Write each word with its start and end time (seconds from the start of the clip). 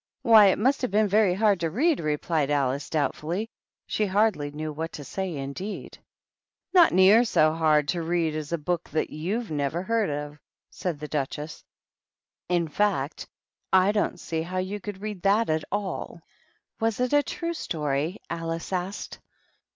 "Why, 0.23 0.47
it 0.47 0.57
must 0.57 0.81
have 0.81 0.89
been 0.89 1.07
very 1.07 1.35
hard 1.35 1.59
to 1.59 1.69
read," 1.69 1.99
replied 1.99 2.49
Alice, 2.49 2.89
doubtfully. 2.89 3.51
She 3.85 4.07
hardly 4.07 4.49
knew 4.49 4.73
what 4.73 4.91
to 4.93 5.03
say, 5.03 5.35
indeed. 5.35 5.99
"Not 6.73 6.91
near 6.91 7.23
so 7.23 7.53
hard 7.53 7.87
to 7.89 8.01
read 8.01 8.35
as 8.35 8.51
a 8.51 8.57
book 8.57 8.89
that 8.89 9.11
you've 9.11 9.51
never 9.51 9.83
heard 9.83 10.09
of," 10.09 10.39
said 10.71 10.99
the 10.99 11.07
Duchess. 11.07 11.63
"In 12.49 12.67
fact, 12.67 13.27
I 13.71 13.91
don't 13.91 14.19
see 14.19 14.41
how 14.41 14.57
you 14.57 14.79
could 14.79 15.01
read 15.03 15.21
that 15.21 15.51
at 15.51 15.65
all." 15.71 16.23
"Was 16.79 16.99
it 16.99 17.13
a 17.13 17.21
true 17.21 17.53
story?" 17.53 18.17
Alice 18.27 18.73
asked. 18.73 19.19